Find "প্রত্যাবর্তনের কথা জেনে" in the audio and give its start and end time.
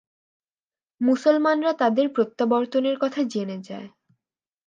2.09-3.57